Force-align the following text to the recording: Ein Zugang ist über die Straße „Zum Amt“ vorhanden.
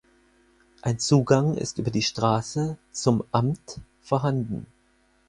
Ein 0.81 0.97
Zugang 0.97 1.55
ist 1.57 1.77
über 1.77 1.91
die 1.91 2.01
Straße 2.01 2.75
„Zum 2.91 3.23
Amt“ 3.31 3.81
vorhanden. 4.01 4.65